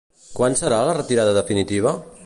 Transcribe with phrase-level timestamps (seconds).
[0.37, 1.95] Quan serà la retirada definitiva?